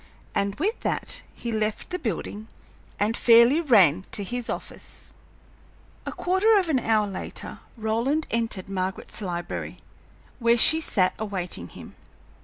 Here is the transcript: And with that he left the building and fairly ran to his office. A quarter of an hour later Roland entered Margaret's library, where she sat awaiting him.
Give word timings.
And 0.33 0.55
with 0.55 0.79
that 0.79 1.21
he 1.35 1.51
left 1.51 1.91
the 1.91 1.99
building 1.99 2.47
and 2.99 3.15
fairly 3.15 3.61
ran 3.61 4.05
to 4.13 4.23
his 4.23 4.49
office. 4.49 5.11
A 6.07 6.11
quarter 6.11 6.57
of 6.57 6.69
an 6.69 6.79
hour 6.79 7.05
later 7.05 7.59
Roland 7.77 8.25
entered 8.31 8.67
Margaret's 8.67 9.21
library, 9.21 9.77
where 10.39 10.57
she 10.57 10.81
sat 10.81 11.13
awaiting 11.19 11.67
him. 11.67 11.93